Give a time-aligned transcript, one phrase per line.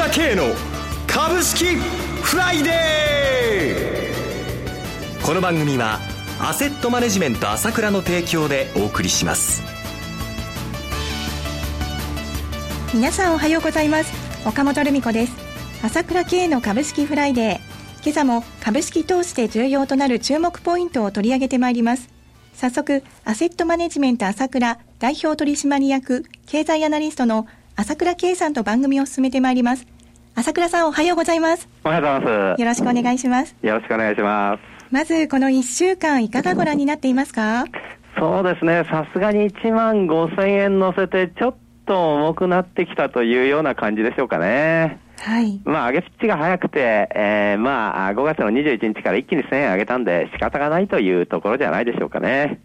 [0.00, 0.44] 倉慶の
[1.06, 5.26] 株式フライデー。
[5.26, 5.98] この番組は
[6.40, 9.62] アセットマネジメント朝倉の提供でお送りします。
[12.94, 14.10] 皆さんおはようございます。
[14.48, 15.34] 岡本留美子です。
[15.84, 18.02] 朝倉慶の株式フライデー。
[18.02, 22.08] 今朝も株式投資で重要となる注目ポイントを取り上げてまいります。
[22.54, 27.46] 早速アセットマネジメント朝倉代表取締役経済アナリストの
[27.80, 29.86] 朝倉圭さんと番組を進めてまいります。
[30.34, 31.66] 朝倉さんおはようございます。
[31.82, 32.60] おはようございます。
[32.60, 33.56] よろしくお願いします。
[33.62, 34.60] よろしくお願いします。
[34.90, 37.64] まずこの1週間いかがご覧になっていますか？
[38.18, 38.84] そうですね。
[38.90, 41.54] さすがに1万5000円乗せてちょっ
[41.86, 45.00] と重くなってきたというような感じでしょうかね。
[45.18, 45.58] はい。
[45.64, 52.60] まあ、上げピッチが早くて、えー、まあ、5月の21日から一気に1000円上げたんで、仕方がないというところじゃないでしょうかね。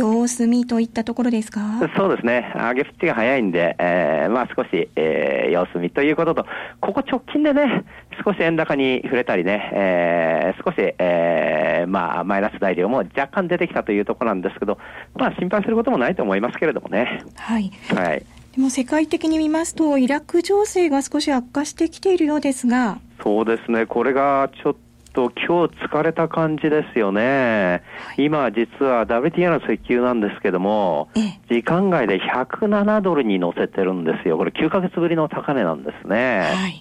[0.00, 1.60] うん様子見といったところですか？
[1.96, 6.46] そうですね、上げピッチが早いんで、えー、まあ少し、えー、様子見ということと、
[6.80, 7.84] ここ直近でね、
[8.24, 14.78] 少し円高に触れたりね、えー、少し、えー、まあマイナス材料も若干出てきたというところなんですけど、
[15.14, 17.22] まあ心配することもないと思いますけれどもね。
[17.36, 17.70] はい。
[17.94, 18.22] はい。
[18.54, 22.98] でも世界的に見ますと、イラク情勢が少し悪化してきているようですが。
[23.22, 24.76] そうですね、これがちょっ
[25.16, 31.08] と今日疲れた感じですよね、はい、今、実は WTI の石油なんですけども、
[31.50, 36.40] 時間外で107ドルに乗せてるんですよ、これ、9か月ぶりの高値なんですね。
[36.54, 36.80] はい、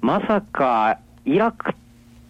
[0.00, 1.74] まさかイラクっ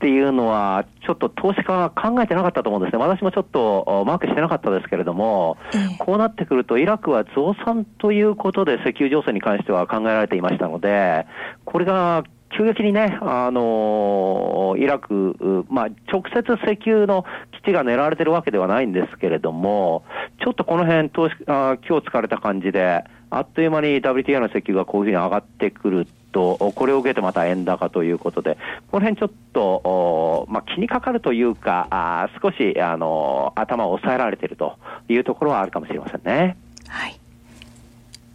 [0.00, 5.56] ていうのは、ちょっと投資家は考えてなかったと思うんですね、私もちょっとマークしてなかったですけれども、
[5.98, 11.26] こうなってくると、イラクは増産ということで、石油情勢に関しては考えられていましたので、
[11.64, 12.24] これが
[12.58, 17.24] 急激にね、あのイラク、まあ、直接石油の
[17.62, 20.04] 基地が狙われてるわけではないんですけれども、
[20.42, 28.58] ちょっとこの辺投資あ今日疲れた感じで、あっという間に WTI の石油がこういうふうに上がってくると、これを受けてまた円高ということで、
[28.90, 34.78] この辺ちょっと、まあ、気にかかるというか、あ少し、あの頭を抑えられていると
[35.08, 36.56] いうところはあるかもしれませんね。
[36.88, 37.20] はい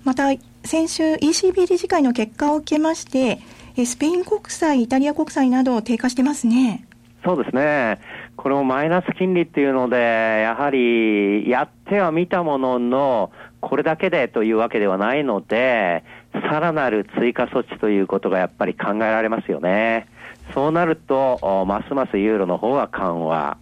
[0.05, 0.29] また
[0.65, 3.39] 先週 ECB 理事会の結果を受けまして、
[3.85, 6.85] スペイン国債、イタリア国債など低下してますね。
[7.25, 7.99] そうですね。
[8.35, 13.31] これもマイナス金利っていうので、やはりやってはみたものの、
[13.61, 16.03] これだけでというわけではないので、
[16.33, 20.07] さらなる追加措置ということがやっぱり考えられますよね。
[20.53, 23.57] そうなると、ますますユーロの方は緩和、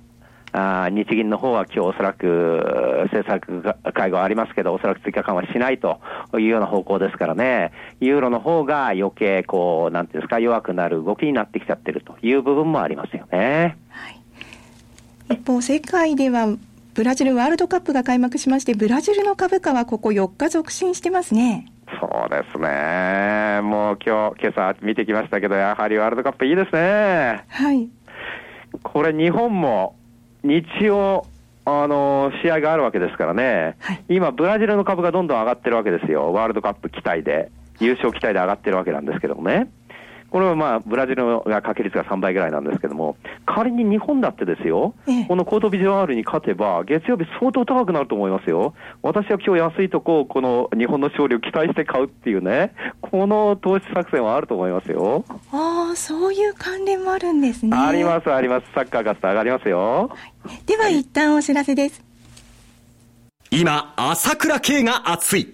[0.54, 3.64] あ日銀の方は今日おそらく政策
[3.94, 6.00] 会合ありますけど、おそらく追加緩和しないと
[6.34, 13.78] いうような方向ですからね、ユーロの方が余計こう、なんていうんですか、弱くなる動きになってきちゃってるという部分もありますよね。
[13.90, 14.20] はい、
[15.30, 16.48] 一方、世界では
[16.94, 21.68] ブラジルワールドカップが開幕しまして、ブラジルの株価はここ4日続伸してますね。
[22.00, 23.62] そうですね。
[23.62, 27.46] もう今日、今朝見てきましたけど、やはりワールドカップいいですね。
[27.48, 27.90] はい。
[28.84, 29.96] これ日本も
[30.44, 31.26] 日曜、
[31.66, 39.70] あの試合があるわけですからね、はい、今、ブラジルの株がどんどん上がってるわけですよ、ワールドカップ期待で、優勝期待で上がってるわけなんですけどもね。
[40.32, 48.74] これはまあ、ブラジルが掛け率が3倍ぐらいなんですけども、仮に日本だってですよ、ええ、このコートビジョン R に勝てば、月曜日相当高くなると思いますよ。
[49.02, 55.26] 私は今日安いとこ、この日本の勝利を期待して買うっていうね、この投資作戦はあると思いますよ。
[55.52, 57.76] ああ、そういう関連もあるんですね。
[57.76, 58.68] あります、あります。
[58.74, 60.10] サッカー勝つと上がりますよ。
[60.10, 62.02] はい、では、一旦お知らせです。
[63.54, 65.54] 今、朝倉慶が熱い。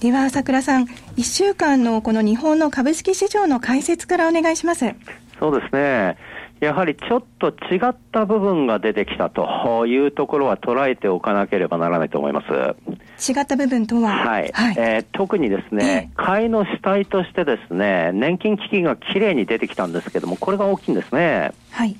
[0.00, 4.94] では朝倉さん、1週間のこの日本の株式市場の解説からお願いします。
[5.40, 6.16] そうですね。
[6.60, 13.32] やはりちょっと違った部分が出てきたというところは捉えておかなければならないと思います。
[13.32, 21.50] 違った部分とは、はい、はい、えー、特にですね、買いの主体としてですね、年金基金がきれいに出てきたんですけども、これが大きいんですね。
[21.72, 21.96] はい。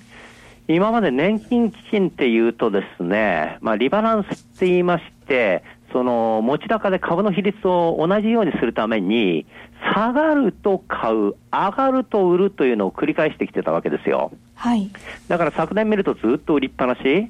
[0.69, 4.29] 今まで年金基金っていうとですね、まあ、リバランスっ
[4.59, 9.47] て言いまして、その持ち高で株の比率を同じようにするために、
[9.95, 14.33] 下がると買う、上がると売るというのを繰り返してきてたわけですよ。
[14.55, 14.91] はい。
[15.29, 17.29] だから昨年見るとずっと売りっぱなし。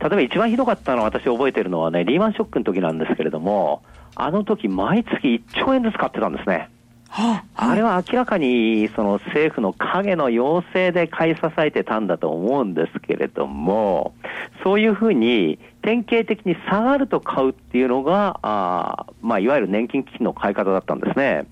[0.00, 3.82] 例えば一番ひどかったのは私覚えてるのはね、リーマンショックの時なんですけれども、
[4.16, 6.68] あの時毎月1兆円ずつ買ってたんですね。
[7.08, 14.14] はあ、あれは明らかにその政府の影の要請で買い支えてたんだと思うんですけれども、
[14.64, 21.46] そういうふうに典型的に下がると買うっていうのが、あまあ、いわゆる年金基金の買い方だったんですね。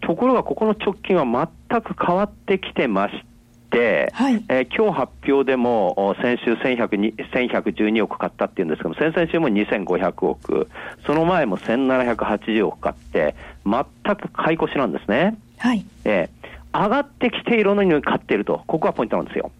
[0.00, 1.24] ところがここの直近は
[1.68, 3.24] 全く変わってきてまし、
[3.72, 10.68] はい、えー、今日発表でも先週1112億買ったっていうんですけど先々週も2500億、
[11.06, 13.84] その前も1780億買って、全
[14.16, 15.38] く買い越しなんですね。
[15.58, 15.84] はい。
[16.04, 19.52] えー、上がってきているのに買っていると、ここがポイントなんですよ。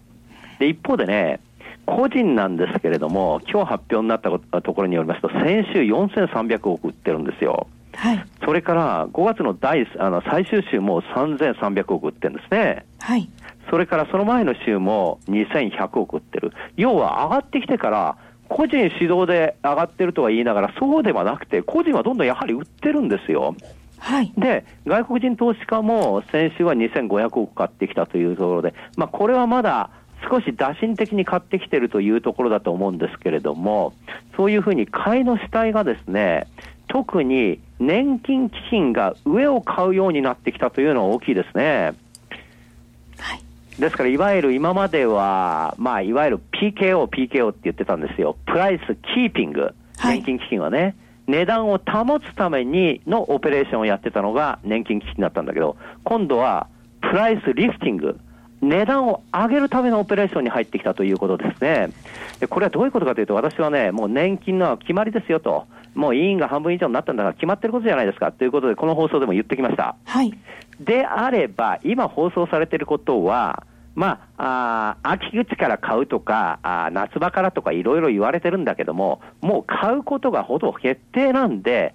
[0.59, 1.39] で、一方でね、
[1.85, 4.29] 個人なんですけれども、今日発表になった
[4.61, 7.67] ところによりますと、先週4300億売ってるんですよ。
[7.93, 12.85] はい、それから5月の第あの最終週も3300億売ってるんですね。
[12.99, 13.29] はい。
[13.69, 16.51] それからその前の週も2100億売ってる。
[16.77, 18.17] 要は上がってきてから、
[18.49, 23.55] 個人主導で上がってるとは言いながら、そうではなくて、個人はどんどんやはり売ってるんですよ。
[24.01, 29.91] はい、で、外国人投資家も先週は2500億買ってきたというところで、まあ、これはまだ
[30.29, 33.93] 少し打診的に買ってきてるというところだと思うんですけれども、
[34.37, 36.47] そういうふうに買いの主体がですね、
[36.87, 41.93] 特に年金基金が上を買うようになってきたというのは大きいですね。
[43.79, 48.35] ですから、いわゆる今までは、まあ、いわゆる PKO、PKO って言ってたんですよ。
[48.45, 49.73] プライスキーピング。
[50.03, 50.81] 年金基金はね。
[50.81, 50.95] はい、
[51.27, 56.67] 値段を保つためにのオペレーションをやってたのが年金基金だったんだけど、今度は
[57.01, 58.19] プライスリフティング。
[58.61, 61.89] 値段を上げるためのオペレーションに入ってきたということですね。
[62.39, 65.65] でこれはどういうことかというと、私はね、もう年金の決まりですよと。
[65.93, 69.95] もう委員が半分以上になったんだから決まってることじゃないですかということで、この放送でも言ってきました。
[70.05, 70.33] はい。
[70.79, 81.93] であれば、今放送されていることは、まあ、あ秋口から買うとか、あ夏場からとかいろいろ言われてるんだけども、もう買うことがほぼ決定なんで、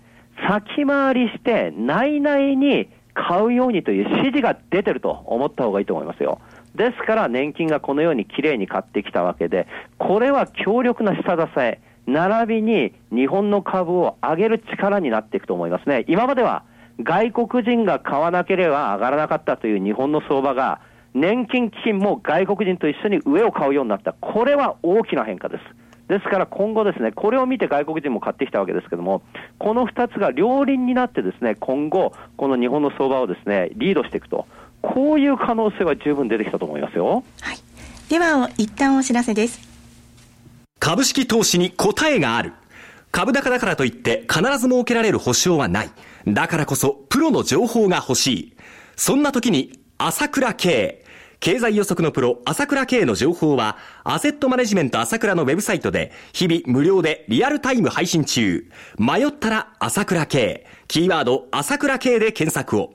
[0.48, 6.38] 先回りして内々に買うようにという指示が出てると思った方がいいと思いますよ。
[6.76, 9.67] ですから年金がこのようにきれいに買ってきたわけで、
[9.99, 16.05] これは強力な下支え、並びに日本の株を上げる力になっていくと思いますね。
[16.06, 16.64] 今までは
[17.02, 20.81] 外国人が買わなければ上がらなかったという日本の相場が、
[21.14, 24.12] 年金基金も外国人と一緒に上を買うようになった。
[24.12, 25.62] これは大きな変化です。
[26.08, 29.23] ですから今後ですね、これを見て外国人も買ってきたわけですけども、
[29.58, 34.46] この2つが両輪になってですね、今後、この日本の相場をですね、リードしていくと。
[34.82, 37.25] こういう可能性は十分出てきたと思いますよ。
[37.40, 37.58] はい。
[38.08, 39.61] では、一旦お知らせです。
[40.78, 42.52] 株式投資に答えがある。
[43.11, 45.90] 株高だからといって必ず設けられる保証はない。
[46.26, 48.56] だからこそプロの情報が欲しい。
[48.94, 51.02] そんな時に朝倉慶。
[51.40, 58.67] 経済予測のプロ、朝倉慶の情報は、アセットマネジメント朝倉のウェブサイトで、日々無料でリアルタイム配信中。
[58.99, 60.67] 迷ったら朝倉慶。
[60.88, 62.94] キーワード、朝倉慶で検索を。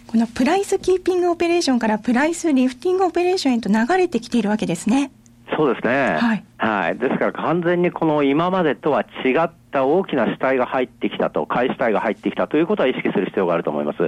[0.11, 5.09] このプライスキーピングオペレーションからプライスリフティングオペレーションへと流れてきているわけですね。
[5.55, 6.17] そうですね。
[6.19, 6.43] はい。
[6.57, 6.97] はい。
[6.97, 13.99] ですから完全にこの今までとは違った大きな主体が入ってきたと、買い主体が入ってきたということは意識する必要があると思います。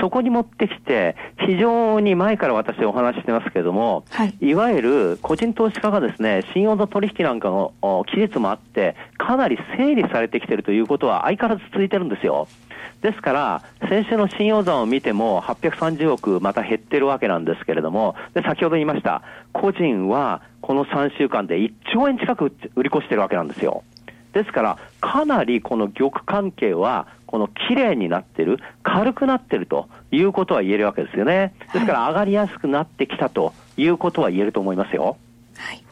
[0.00, 1.14] そこに持ってきて、
[1.46, 7.74] 非常に前から私お話ししてますけれども、はい、いわゆる個人投資家がですね、信用の取引なんかの
[8.06, 12.48] 期日もあって、かなり整理されてきているということは相変わらず続いてるんですよ。
[13.02, 19.22] ですから、先週の信用残を見ても830億また減ってるわけなんですけれども、で先ほど言いました、
[19.52, 23.82] 個人はこの3週間で1兆円近く売り越してるわけなんですよ。
[24.32, 31.52] ですから、かなりこの玉関係は、この綺麗になってる、軽くなってるということは言えるわけですよね。
[31.72, 35.16] ですから、上がりやすくなってきたということは言えると思いますよ。
[35.56, 35.82] はい。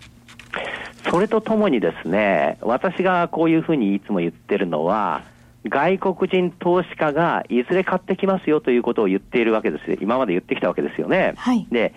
[1.10, 5.22] それとともにですね、私がこういうふうにいつも言ってるのは、
[5.68, 9.98] 外国人投資家がいずれ買ってきますよということを言っているわけです。
[10.00, 11.34] 今まで言ってきたわけですよね。
[11.36, 11.94] はい、で、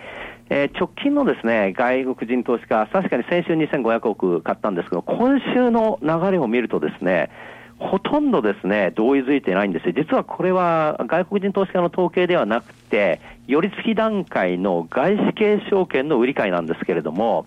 [0.50, 7.30] えー、直近のですね、外国人投資家、確かに先週2500億買ったんですけど、今週の流れを見るとですね、
[7.78, 9.92] ほとんどですね、同意づいてないんですよ。
[9.96, 17.46] 実はこれは外国人投資家の統計ではなくて、寄り付き段階の外資系証券の売り買いなんですけれども、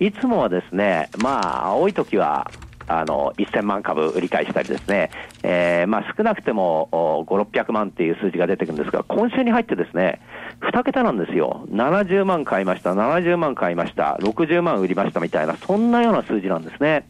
[0.00, 2.50] いつもはですね、まあ、多い時は、
[2.86, 5.10] あの、1000万株売り買いしたりですね、
[5.42, 10.20] えー、まあ少なくても5、600万っていう数字が出てくるんですが、今週に入ってですね、
[10.60, 11.66] 2桁なんですよ。
[11.70, 17.06] 70万買いました、70万買いました、60万売りましたみたいな、そんなような数字なんですね。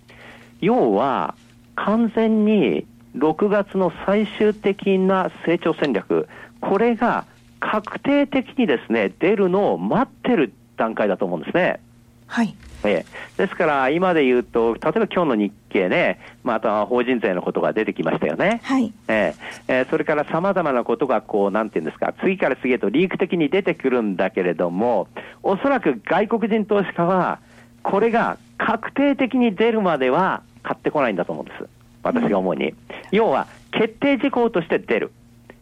[0.60, 1.34] 要は、
[1.76, 6.28] 完全に6月の最終的な成長戦略、
[6.60, 7.24] これが
[7.60, 11.80] 確定的にですね、出るのを待ってる段階だと思うんですね。
[12.26, 12.54] はい。
[12.84, 13.04] え
[13.38, 18.60] え、ですから、今で言うと、例えば今日の日経ね、また法人税のことが出てきましたよね。
[18.62, 18.92] はい。
[19.08, 19.34] え
[19.68, 25.08] えそれからさまざまなことが、こう、なんていうんですか、次から次へとリーク的に出てくるんだけれども、
[25.42, 27.38] おそらく外国人投資家は、
[27.82, 31.68] これが確定的に出るまでは買ってこないんだと思うんです。
[32.02, 32.74] 私が思うに。
[33.10, 35.12] 要は、決定事項として出る。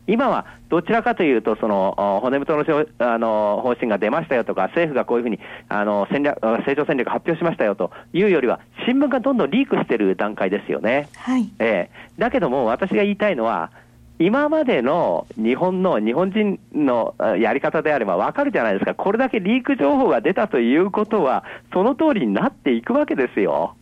[0.06, 11.08] 今はどちらかというと、その骨太のあの方針が出ましたよとか、政府がこういうふうにあの戦略成長戦略発表しましたよというよりは、新聞がどんどんリークしている段階ですよね。
[11.16, 13.70] はいえー、だけども、私が言いたいのは、
[14.18, 18.94] 今までの日本の、日本人のやり方であればわかるじゃないですか。
[18.94, 23.74] これだけリーク情報が出たということは、その通りになっていくわけですよ。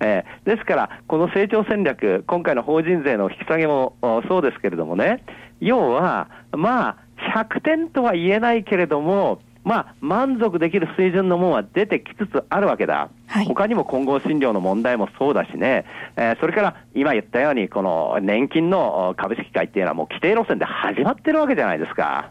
[0.00, 3.96] はいえー、ですから、この成長戦略、今回の法人税の引き下げも
[4.28, 5.24] そうですけれどもね、
[5.60, 6.96] 要は、まあ、
[7.34, 13.10] 100点とは言えないけれども、まあ、満足できる水準のものは出てきつつあるわけだ。
[13.26, 15.84] はい、他にも混合診療の問題もそうだしね、
[16.16, 22.30] えー、それから今言ったように、この年金の株式会っていうのはもう規定路線で始まってるわけじゃないですか。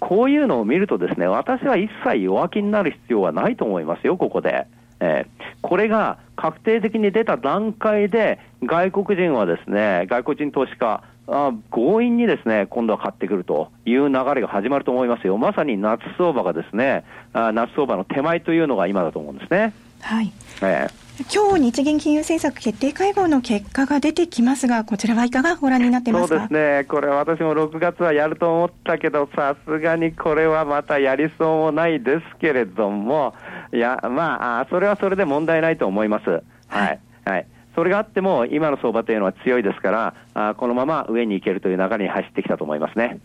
[0.00, 4.66] こういうのを見るとですね、私は一切弱気になる必要はないと思いますよ、ここで。
[5.00, 15.38] えー、これが確定的に出た段階で、外国人はですね、外国人投資家、あ強引にですね、今度は買ってくるという流れが始まると思いますよ。
[15.38, 19.72] まさに夏相場がですね、あ夏相場の手前というのが今だと思うんですね。
[20.02, 20.32] はい。
[20.62, 26.34] えー今日日銀金融政策決定会合の結果が出てきますが、こちらはいかがご覧になってますか？
[26.34, 33.32] そうですね、これ、私も6月はやると思ったけど、さすがにこれはまたやりそうもないですけれども、
[33.72, 36.30] いや、まあ、それはそれで問題ないと思います。
[36.30, 43.18] はい、はい、はいそれがあっても、今の相場というのは強いですから、あこのまま上に行けるという流れに走ってきたと思いますね。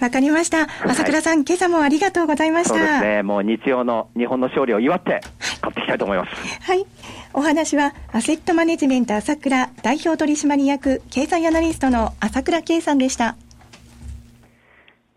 [0.00, 0.68] わかりました。
[0.84, 2.74] 朝倉さん、はい、今朝もありがとうございました。
[2.74, 3.22] そうですね。
[3.22, 5.20] もう日曜の日本の勝利を祝って
[5.60, 6.62] 買っていきたいと思います。
[6.62, 6.86] はい。
[7.32, 13.36] お話は、アセットマネジメント朝倉代表取締役経済アナリストの朝倉圭さんでした。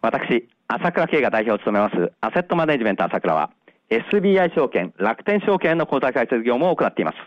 [0.02, 3.52] 私、朝倉圭が代表を務めます、アセットマネジメント朝倉は、
[3.90, 7.18] SBI 証券、楽天証券の口座開設業務を行っています。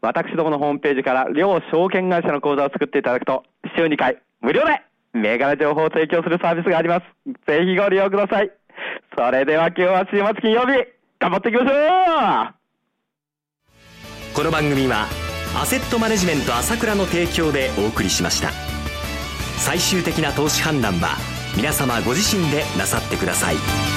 [0.00, 3.44] 私どものホームページから両証券会社の口座を作っていただくと、
[3.76, 4.82] 週2回無料で
[5.14, 7.04] 銘柄情報を提供するサービスがあります。
[7.46, 8.50] ぜひご利用ください。
[9.16, 10.86] それでは今日は週末金曜日、
[11.18, 11.74] 頑張っていきましょ
[12.50, 12.54] う
[14.34, 15.06] この番組は、
[15.56, 18.50] アセットマネジメント朝倉の提供でお送りしました。
[19.58, 21.16] 最終的な投資判断は、
[21.56, 23.93] 皆様ご自身でなさってください。